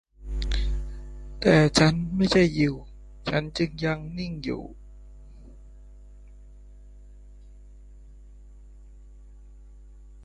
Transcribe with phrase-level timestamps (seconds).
[1.41, 2.75] แต่ฉันไม่ใช่ยิว
[3.29, 4.63] ฉันจึงยังนิ่งอยู่